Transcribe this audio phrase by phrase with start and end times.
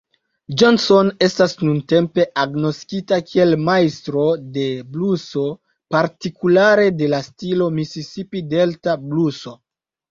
[0.59, 4.25] Johnson estas nuntempe agnoskita kiel majstro
[4.57, 4.65] de
[4.97, 5.47] bluso,
[5.99, 9.61] partikulare de la stilo Misisipi-Delta bluso.